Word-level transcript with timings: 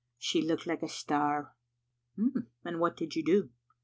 She 0.17 0.41
looked 0.41 0.65
like 0.65 0.81
a 0.81 0.87
star."" 0.87 1.53
And 2.65 2.79
what 2.79 2.97
did 2.97 3.15
you 3.15 3.23
do?" 3.23 3.51